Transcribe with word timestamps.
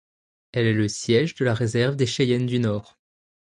Elle 0.53 0.65
est 0.65 0.73
le 0.73 0.87
siège 0.87 1.35
de 1.35 1.45
la 1.45 1.53
réserve 1.53 1.95
des 1.95 2.07
Cheyennes 2.07 2.47
du 2.47 2.57
Nord. 2.57 2.97